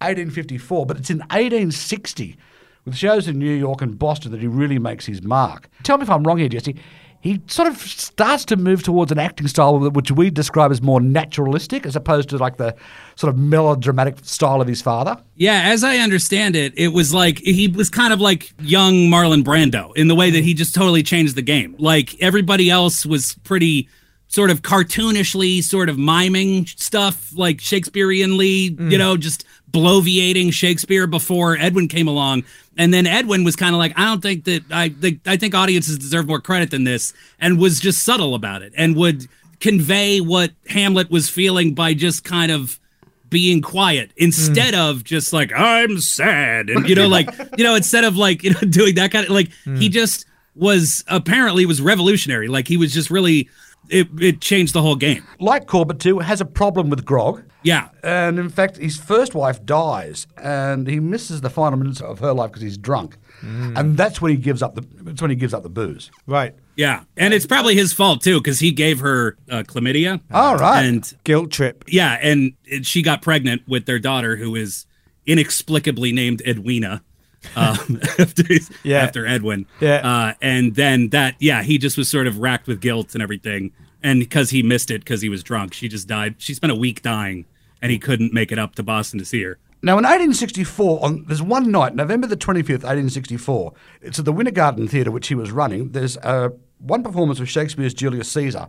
[0.00, 0.86] 1854.
[0.86, 2.36] But it's in 1860
[2.84, 5.68] with shows in New York and Boston that he really makes his mark.
[5.82, 6.76] Tell me if I'm wrong here, Jesse.
[7.24, 11.00] He sort of starts to move towards an acting style which we describe as more
[11.00, 12.76] naturalistic as opposed to like the
[13.16, 15.16] sort of melodramatic style of his father.
[15.34, 19.42] Yeah, as I understand it, it was like he was kind of like young Marlon
[19.42, 21.74] Brando in the way that he just totally changed the game.
[21.78, 23.88] Like everybody else was pretty
[24.28, 28.98] sort of cartoonishly, sort of miming stuff, like Shakespeareanly, you mm.
[28.98, 32.44] know, just bloviating Shakespeare before Edwin came along.
[32.76, 35.54] And then Edwin was kind of like, I don't think that I think I think
[35.54, 39.28] audiences deserve more credit than this, and was just subtle about it and would
[39.60, 42.80] convey what Hamlet was feeling by just kind of
[43.30, 44.90] being quiet instead mm.
[44.90, 48.52] of just like I'm sad and you know like you know instead of like you
[48.52, 49.90] know doing that kind of like he mm.
[49.90, 52.48] just was apparently was revolutionary.
[52.48, 53.48] Like he was just really
[53.88, 57.42] it, it changed the whole game Like Corbett too, has a problem with grog.
[57.62, 62.18] yeah And in fact, his first wife dies, and he misses the final minutes of
[62.20, 64.82] her life because he's drunk, and that's when he gives up the.
[65.02, 66.10] That's when he gives up the booze.
[66.26, 66.54] Right.
[66.76, 70.84] yeah and it's probably his fault too because he gave her uh, chlamydia All right.
[70.84, 71.84] and Guilt trip.
[71.86, 74.86] yeah and she got pregnant with their daughter who is
[75.26, 77.02] inexplicably named edwina
[77.56, 78.42] um, after,
[78.82, 78.98] Yeah.
[78.98, 79.96] after edwin Yeah.
[79.96, 83.72] uh, and then that yeah he just was sort of racked with guilt and everything
[84.02, 86.76] and because he missed it because he was drunk she just died she spent a
[86.76, 87.44] week dying
[87.82, 91.24] and he couldn't make it up to boston to see her Now, in 1864, on
[91.26, 93.72] there's one night, November the 25th, 1864.
[94.00, 95.90] It's at the Winter Garden Theatre, which he was running.
[95.92, 98.68] There's uh, one performance of Shakespeare's Julius Caesar,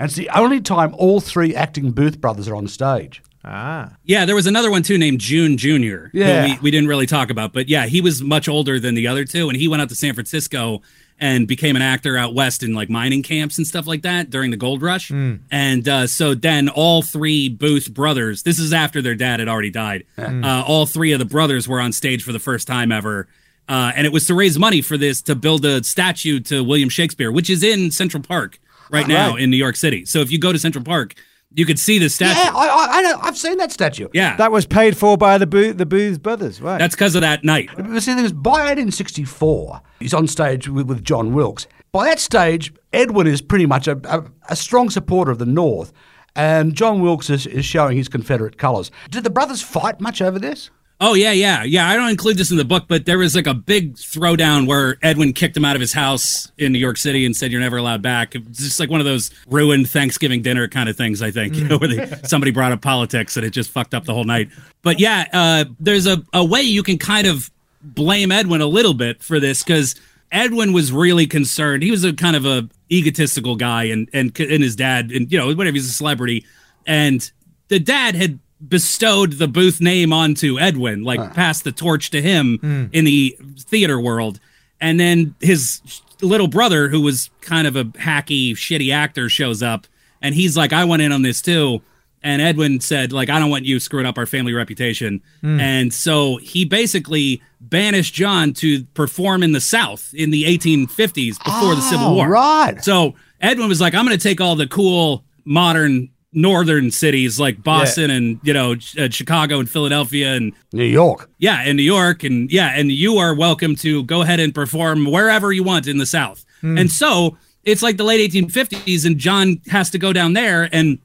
[0.00, 3.22] and it's the only time all three acting Booth brothers are on stage.
[3.46, 3.92] Ah.
[4.04, 6.44] yeah there was another one too named june junior who Yeah.
[6.46, 9.24] we, we didn't really talk about but yeah he was much older than the other
[9.24, 10.82] two and he went out to san francisco
[11.20, 14.50] and became an actor out west in like mining camps and stuff like that during
[14.50, 19.14] the gold rush and uh, so then all three booth brothers this is after their
[19.14, 22.40] dad had already died uh, all three of the brothers were on stage for the
[22.40, 23.28] first time ever
[23.68, 26.88] uh, and it was to raise money for this to build a statue to william
[26.88, 28.58] shakespeare which is in central park
[28.90, 29.42] right now Right.
[29.42, 31.14] in new york city so if you go to central park
[31.54, 33.18] you could see the statue Yeah, I, I, I know.
[33.22, 34.08] I've seen that statue.
[34.12, 36.78] yeah That was paid for by the Booth, the Booth brothers, right?
[36.78, 40.68] that's because of that night But see, the thing is, by 1864, he's on stage
[40.68, 41.66] with, with John Wilkes.
[41.92, 45.92] By that stage, Edwin is pretty much a, a, a strong supporter of the North,
[46.34, 48.90] and John Wilkes is, is showing his Confederate colours.
[49.10, 50.70] Did the brothers fight much over this?
[50.98, 51.88] Oh yeah, yeah, yeah.
[51.88, 54.96] I don't include this in the book, but there was like a big throwdown where
[55.02, 57.76] Edwin kicked him out of his house in New York City and said you're never
[57.76, 58.34] allowed back.
[58.34, 61.20] It's just like one of those ruined Thanksgiving dinner kind of things.
[61.20, 64.04] I think you know where they, somebody brought up politics and it just fucked up
[64.04, 64.48] the whole night.
[64.80, 67.50] But yeah, uh, there's a, a way you can kind of
[67.82, 69.96] blame Edwin a little bit for this because
[70.32, 71.82] Edwin was really concerned.
[71.82, 75.38] He was a kind of a egotistical guy, and and and his dad, and you
[75.38, 76.46] know whatever he's a celebrity,
[76.86, 77.30] and
[77.68, 81.30] the dad had bestowed the Booth name onto Edwin, like huh.
[81.30, 82.88] passed the torch to him mm.
[82.92, 84.40] in the theater world.
[84.80, 85.80] And then his
[86.22, 89.86] little brother, who was kind of a hacky, shitty actor, shows up
[90.22, 91.82] and he's like, I went in on this too.
[92.22, 95.22] And Edwin said, like, I don't want you screwing up our family reputation.
[95.42, 95.60] Mm.
[95.60, 101.72] And so he basically banished John to perform in the South in the 1850s before
[101.72, 102.28] oh, the Civil War.
[102.28, 102.82] Right.
[102.82, 107.62] So Edwin was like, I'm going to take all the cool modern northern cities like
[107.64, 108.16] Boston yeah.
[108.16, 111.28] and you know uh, Chicago and Philadelphia and New York.
[111.38, 115.06] Yeah, and New York and yeah, and you are welcome to go ahead and perform
[115.06, 116.44] wherever you want in the South.
[116.62, 116.80] Mm.
[116.80, 120.98] And so it's like the late 1850s, and John has to go down there and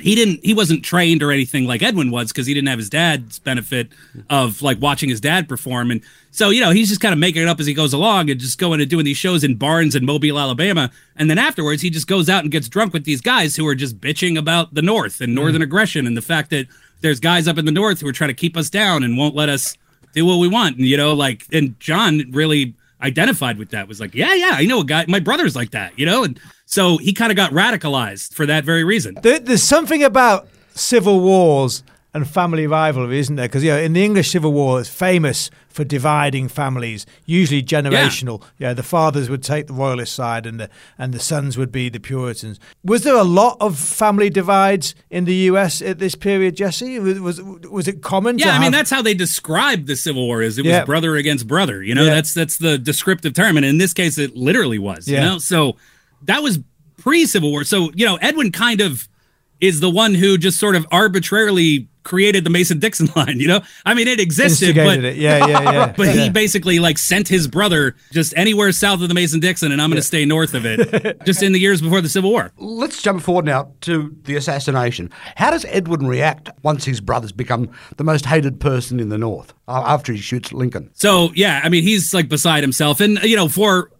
[0.00, 2.90] he didn't he wasn't trained or anything like Edwin was because he didn't have his
[2.90, 3.88] dad's benefit
[4.28, 7.42] of like watching his dad perform and so you know he's just kind of making
[7.42, 9.94] it up as he goes along and just going and doing these shows in barns
[9.94, 13.20] in Mobile Alabama and then afterwards he just goes out and gets drunk with these
[13.20, 15.64] guys who are just bitching about the north and northern mm.
[15.64, 16.66] aggression and the fact that
[17.00, 19.34] there's guys up in the north who are trying to keep us down and won't
[19.34, 19.76] let us
[20.12, 24.00] do what we want and you know like and John really identified with that was
[24.00, 26.96] like yeah yeah I know a guy my brother's like that you know and so
[26.96, 29.16] he kind of got radicalized for that very reason.
[29.22, 31.84] There, there's something about civil wars
[32.14, 33.48] and family rivalry, isn't there?
[33.48, 38.40] Because you know, in the English Civil War, it's famous for dividing families, usually generational.
[38.58, 38.68] Yeah.
[38.68, 41.88] yeah, the fathers would take the royalist side, and the and the sons would be
[41.88, 42.60] the Puritans.
[42.84, 45.82] Was there a lot of family divides in the U.S.
[45.82, 47.00] at this period, Jesse?
[47.00, 48.38] Was was, was it common?
[48.38, 48.62] Yeah, I have...
[48.62, 50.40] mean that's how they described the Civil War.
[50.40, 50.80] Is it yeah.
[50.80, 51.82] was brother against brother?
[51.82, 52.14] You know, yeah.
[52.14, 55.08] that's that's the descriptive term, and in this case, it literally was.
[55.08, 55.76] You know, so
[56.22, 56.60] that was
[56.96, 57.64] pre Civil War.
[57.64, 59.08] So, you know, Edwin kind of
[59.60, 63.60] is the one who just sort of arbitrarily created the Mason Dixon line, you know?
[63.84, 65.16] I mean, it existed, but it.
[65.16, 65.92] yeah, yeah, yeah.
[65.96, 66.12] but yeah.
[66.12, 69.90] he basically like sent his brother just anywhere south of the Mason Dixon, and I'm
[69.90, 70.06] going to yeah.
[70.06, 72.52] stay north of it, just in the years before the Civil War.
[72.58, 75.10] Let's jump forward now to the assassination.
[75.36, 79.52] How does Edwin react once his brother's become the most hated person in the North
[79.66, 80.90] after he shoots Lincoln?
[80.94, 83.90] So yeah, I mean, he's like beside himself, and you know, for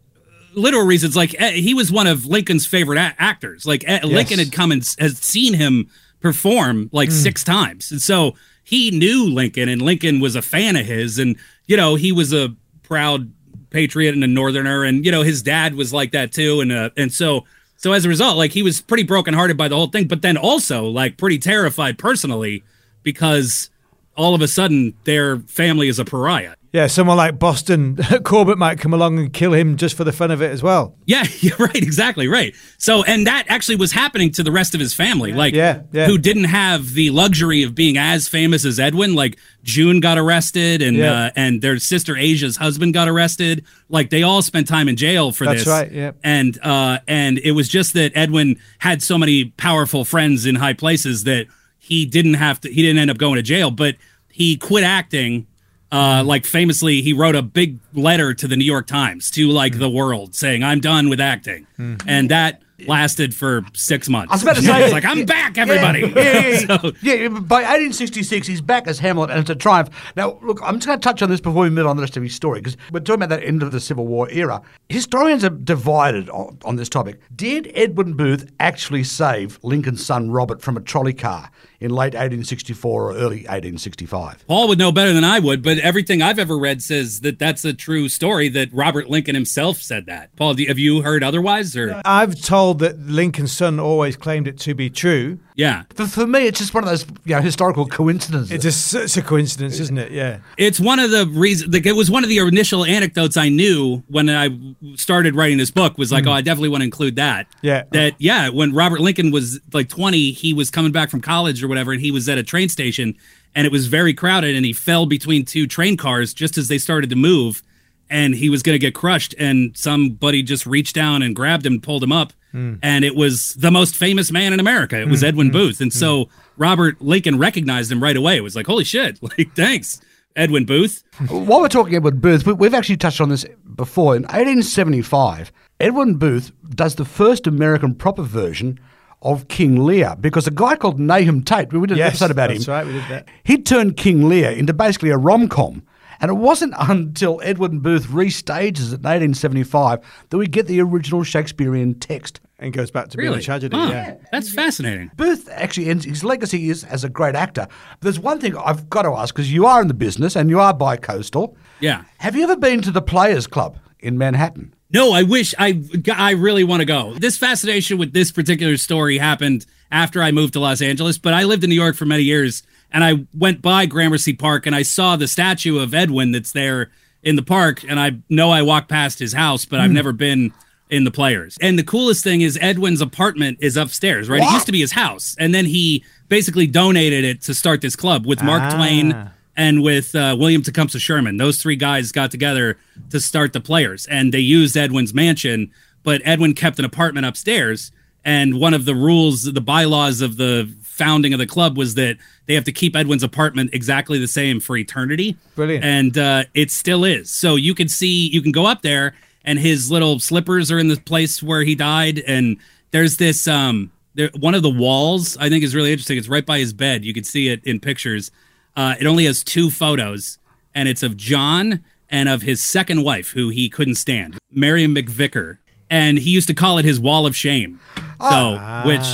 [0.56, 1.16] literal reasons.
[1.16, 3.66] Like eh, he was one of Lincoln's favorite a- actors.
[3.66, 4.04] Like eh, yes.
[4.04, 5.90] Lincoln had come and had seen him
[6.24, 7.12] perform like mm.
[7.12, 8.34] six times, and so
[8.64, 12.32] he knew Lincoln, and Lincoln was a fan of his, and you know he was
[12.32, 13.30] a proud
[13.68, 16.90] patriot and a northerner, and you know his dad was like that too, and uh,
[16.96, 17.44] and so.
[17.76, 20.38] So as a result, like he was pretty brokenhearted by the whole thing, but then
[20.38, 22.64] also like pretty terrified personally
[23.02, 23.68] because
[24.16, 26.54] all of a sudden their family is a pariah.
[26.74, 30.32] Yeah, someone like Boston Corbett might come along and kill him just for the fun
[30.32, 30.96] of it as well.
[31.06, 32.52] Yeah, you're right, exactly right.
[32.78, 36.06] So, and that actually was happening to the rest of his family, like yeah, yeah.
[36.06, 39.14] who didn't have the luxury of being as famous as Edwin.
[39.14, 41.26] Like June got arrested, and yeah.
[41.26, 43.64] uh, and their sister Asia's husband got arrested.
[43.88, 45.66] Like they all spent time in jail for That's this.
[45.66, 45.92] That's right.
[45.92, 46.10] Yeah.
[46.24, 50.74] And uh, and it was just that Edwin had so many powerful friends in high
[50.74, 51.46] places that
[51.78, 52.68] he didn't have to.
[52.68, 53.94] He didn't end up going to jail, but
[54.28, 55.46] he quit acting
[55.94, 59.74] uh, like famously, he wrote a big letter to the New York Times to like
[59.74, 59.78] mm.
[59.78, 62.02] the world saying, "I'm done with acting," mm.
[62.04, 64.32] and that lasted for six months.
[64.32, 67.62] I was about to say, like, "I'm back, everybody." Yeah, yeah, yeah, so, yeah, By
[67.62, 69.90] 1866, he's back as Hamlet, and it's a triumph.
[70.16, 72.04] Now, look, I'm just going to touch on this before we move on to the
[72.04, 74.62] rest of his story because we're talking about that end of the Civil War era.
[74.88, 77.20] Historians are divided on, on this topic.
[77.34, 81.50] Did Edwin Booth actually save Lincoln's son Robert from a trolley car?
[81.84, 84.46] in late 1864 or early 1865.
[84.46, 87.62] Paul would know better than I would, but everything I've ever read says that that's
[87.62, 88.48] a true story.
[88.48, 90.34] That Robert Lincoln himself said that.
[90.34, 91.76] Paul, have you heard otherwise?
[91.76, 95.38] Or I've told that Lincoln's son always claimed it to be true.
[95.56, 95.82] Yeah.
[95.94, 98.64] But for me, it's just one of those you know, historical coincidences.
[98.64, 100.10] It's a, it's a coincidence, isn't it?
[100.10, 100.38] Yeah.
[100.56, 104.02] It's one of the reasons, like, it was one of the initial anecdotes I knew
[104.08, 104.48] when I
[104.96, 106.28] started writing this book was like, mm.
[106.28, 107.46] oh, I definitely want to include that.
[107.60, 107.82] Yeah.
[107.92, 111.68] That, yeah, when Robert Lincoln was like 20, he was coming back from college or
[111.68, 113.16] whatever, and he was at a train station
[113.54, 116.78] and it was very crowded and he fell between two train cars just as they
[116.78, 117.62] started to move
[118.10, 121.74] and he was going to get crushed and somebody just reached down and grabbed him
[121.74, 122.78] and pulled him up mm.
[122.82, 125.28] and it was the most famous man in america it was mm.
[125.28, 125.52] edwin mm.
[125.52, 129.52] booth and so robert lincoln recognized him right away it was like holy shit like
[129.54, 130.00] thanks
[130.36, 133.44] edwin booth while we're talking edwin booth we've actually touched on this
[133.76, 134.16] before.
[134.16, 138.78] In 1875, Edwin Booth does the first American proper version
[139.22, 142.50] of King Lear because a guy called Nahum Tate, we did an Yes, episode about
[142.50, 142.72] that's him.
[142.72, 143.28] right, we did that.
[143.42, 145.82] He turned King Lear into basically a rom com.
[146.20, 150.00] And it wasn't until Edwin Booth restages it in 1875
[150.30, 152.40] that we get the original Shakespearean text.
[152.58, 153.40] And goes back to being Really?
[153.40, 153.76] a tragedy.
[153.76, 153.88] Huh.
[153.90, 154.14] Yeah.
[154.30, 155.10] That's fascinating.
[155.16, 157.66] Booth actually ends his legacy is as a great actor.
[157.68, 160.48] But there's one thing I've got to ask because you are in the business and
[160.48, 161.56] you are bi coastal.
[161.80, 162.04] Yeah.
[162.18, 164.72] Have you ever been to the Players Club in Manhattan?
[164.90, 165.82] No, I wish I
[166.14, 167.14] I really want to go.
[167.14, 171.42] This fascination with this particular story happened after I moved to Los Angeles, but I
[171.42, 174.82] lived in New York for many years and I went by Gramercy Park and I
[174.82, 176.92] saw the statue of Edwin that's there
[177.24, 179.96] in the park and I know I walked past his house, but I've hmm.
[179.96, 180.52] never been
[180.94, 181.58] in the players.
[181.60, 184.40] And the coolest thing is Edwin's apartment is upstairs, right?
[184.42, 187.96] It used to be his house and then he basically donated it to start this
[187.96, 188.76] club with Mark Ah.
[188.76, 191.36] Twain and with uh, William Tecumseh Sherman.
[191.36, 192.76] Those three guys got together
[193.10, 195.70] to start the players, and they used Edwin's mansion,
[196.02, 197.92] but Edwin kept an apartment upstairs.
[198.24, 202.16] And one of the rules, the bylaws of the founding of the club was that
[202.46, 205.36] they have to keep Edwin's apartment exactly the same for eternity.
[205.56, 205.84] Brilliant.
[205.84, 207.30] And uh, it still is.
[207.30, 209.14] So you can see, you can go up there,
[209.44, 212.18] and his little slippers are in the place where he died.
[212.20, 212.56] And
[212.90, 216.18] there's this, um, there, one of the walls I think is really interesting.
[216.18, 217.04] It's right by his bed.
[217.04, 218.30] You can see it in pictures.
[218.76, 220.38] Uh, it only has two photos,
[220.74, 225.58] and it's of John and of his second wife, who he couldn't stand, Miriam McVicker.
[225.90, 227.78] And he used to call it his wall of shame.
[228.20, 229.06] So, which,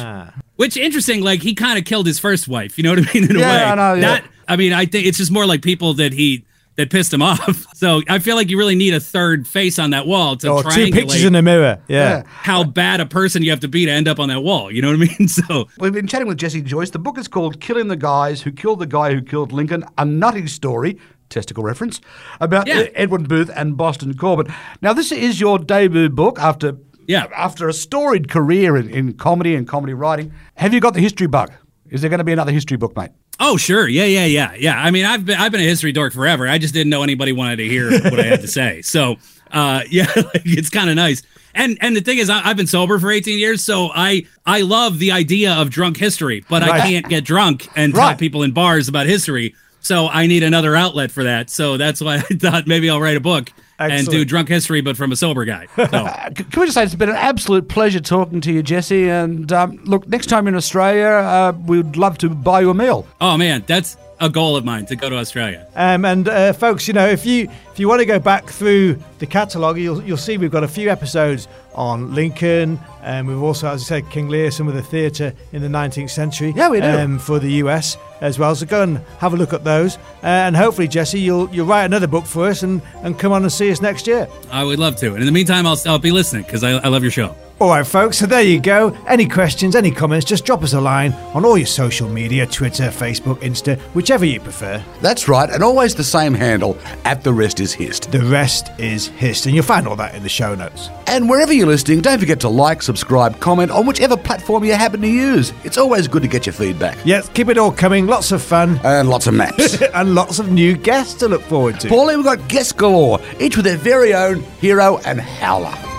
[0.57, 2.79] which interesting, like he kind of killed his first wife.
[2.79, 3.31] You know what I mean?
[3.31, 4.01] In a way, know, yeah.
[4.01, 6.45] That, I mean, I think it's just more like people that he
[6.81, 7.67] that pissed him off.
[7.77, 10.63] So I feel like you really need a third face on that wall to Or
[10.65, 11.81] two pictures in the mirror.
[11.89, 12.25] Yeah.
[12.27, 14.71] how bad a person you have to be to end up on that wall.
[14.71, 15.29] You know what I mean?
[15.29, 16.91] So We've been chatting with Jesse Joyce.
[16.91, 20.05] The book is called Killing the Guys Who Killed the Guy Who Killed Lincoln, a
[20.05, 22.01] nutty story, testicle reference,
[22.41, 22.87] about Yeah.
[22.95, 24.49] Edwin Booth and Boston Corbett.
[24.83, 26.77] Now, this is your debut book after,
[27.07, 27.27] Yeah.
[27.37, 30.33] after a storied career in, in comedy and comedy writing.
[30.55, 31.53] Have you got the history bug?
[31.89, 33.11] Is there going to be another history book, mate?
[33.43, 34.79] Oh sure, yeah, yeah, yeah, yeah.
[34.79, 36.47] I mean, I've been I've been a history dork forever.
[36.47, 38.83] I just didn't know anybody wanted to hear what I had to say.
[38.91, 39.17] So,
[39.53, 41.23] uh, yeah, like, it's kind of nice.
[41.55, 44.61] And and the thing is, I, I've been sober for 18 years, so I I
[44.61, 48.53] love the idea of drunk history, but I can't get drunk and tell people in
[48.53, 49.55] bars about history.
[49.81, 51.51] So I need another outlet for that.
[51.51, 54.97] So that's why I thought maybe I'll write a book and do drunk history, but
[54.97, 55.67] from a sober guy.
[55.91, 56.07] So.
[56.35, 59.09] Can we just say it's been an absolute pleasure talking to you, Jesse?
[59.09, 63.07] And um, look, next time in Australia, uh, we'd love to buy you a meal.
[63.21, 65.67] Oh man, that's a goal of mine to go to Australia.
[65.75, 67.49] Um, and uh, folks, you know, if you
[67.81, 70.91] you want to go back through the catalogue, you'll you'll see we've got a few
[70.91, 75.33] episodes on Lincoln, and we've also, as I said, King Lear, some of the theatre
[75.53, 76.53] in the 19th century.
[76.55, 76.87] Yeah, we do.
[76.87, 78.55] Um, for the US as well.
[78.55, 81.85] So go and have a look at those, uh, and hopefully, Jesse, you'll you'll write
[81.85, 84.29] another book for us and and come on and see us next year.
[84.51, 85.09] I would love to.
[85.09, 87.35] And in the meantime, I'll, I'll be listening because I, I love your show.
[87.61, 88.97] All right, folks, so there you go.
[89.07, 92.85] Any questions, any comments, just drop us a line on all your social media Twitter,
[92.85, 94.83] Facebook, Insta, whichever you prefer.
[95.03, 98.11] That's right, and always the same handle at the rest is hist.
[98.13, 100.89] The rest is history, and you'll find all that in the show notes.
[101.07, 105.01] And wherever you're listening, don't forget to like, subscribe, comment on whichever platform you happen
[105.01, 105.53] to use.
[105.65, 106.99] It's always good to get your feedback.
[107.05, 108.07] Yes, keep it all coming.
[108.07, 109.81] Lots of fun And lots of maps.
[109.95, 111.89] and lots of new guests to look forward to.
[111.89, 115.90] Paulie, we've got guests galore, each with their very own hero and howler.